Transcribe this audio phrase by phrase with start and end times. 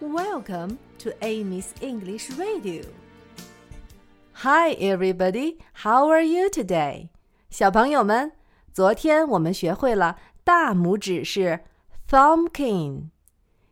[0.00, 2.84] Welcome to Amy's English Radio.
[4.32, 5.58] Hi, everybody.
[5.84, 7.10] How are you today?
[7.50, 8.32] 小朋友们，
[8.72, 11.60] 昨天我们学会了大拇指是
[12.08, 13.10] thumb, king。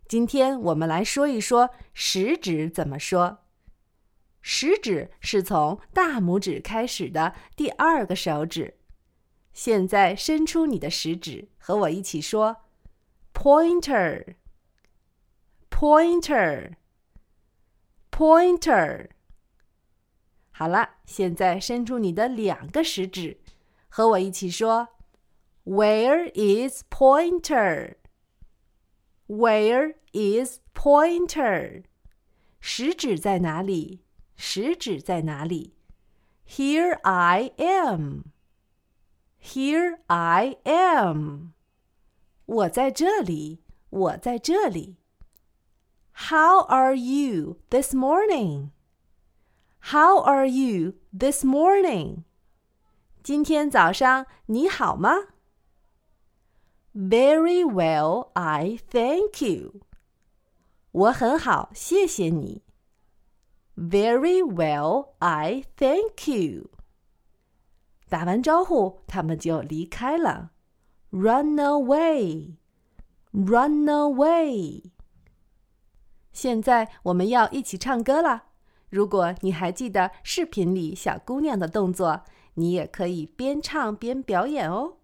[0.07, 3.39] 今天我们来说一说食指怎么说。
[4.43, 8.77] 食指是从大拇指开始的第二个手指。
[9.55, 12.59] 现在伸出你的食指，和我一起说
[13.33, 14.35] ：pointer。
[15.78, 16.74] pointer
[18.12, 19.10] pointer。
[20.52, 23.40] 好了，现在伸出你的两个食指，
[23.90, 24.90] 和我一起说：
[25.66, 27.96] Where is pointer?
[29.28, 31.84] Where is pointer?
[32.60, 34.02] 食指在哪里？
[34.36, 35.74] 食指在哪里？
[36.48, 38.26] Here I am.
[39.42, 41.54] Here I am.
[42.46, 44.98] 我在这里，我在这里。
[46.30, 48.72] how are you this morning?
[49.92, 52.24] How are you this morning?
[53.22, 55.28] 今天早上你好吗？
[56.94, 59.82] Very well, I thank you.
[60.92, 62.62] 我很好，谢谢你。
[63.76, 66.70] Very well, I thank you.
[68.08, 70.52] 打完招呼，他们就离开了。
[71.10, 72.58] Run away,
[73.32, 74.84] run away.
[76.38, 78.44] 现在我们要一起唱歌了。
[78.90, 82.22] 如果你还记得视频里小姑娘的动作，
[82.56, 84.98] 你也可以边唱边表演哦。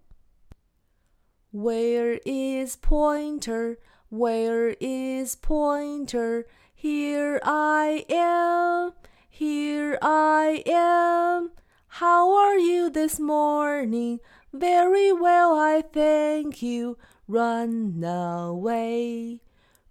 [1.52, 3.78] Where is Pointer?
[4.12, 6.45] Where is Pointer?
[6.75, 8.94] Here I am.
[9.31, 11.52] Here I am.
[12.00, 14.20] How are you this morning?
[14.52, 16.98] Very well, I thank you.
[17.28, 19.39] Run away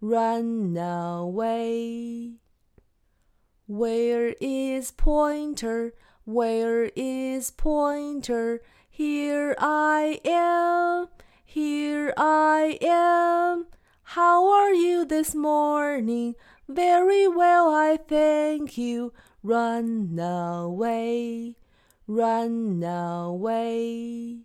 [0.04, 2.34] run away.
[3.68, 5.94] Where is Pointer?
[6.26, 8.62] Where is Pointer?
[8.90, 11.08] Here I am,
[11.46, 13.68] here I am.
[14.03, 16.35] How are you this morning?
[16.68, 19.14] Very well, I thank you.
[19.41, 21.56] Run away,
[22.08, 24.40] run away.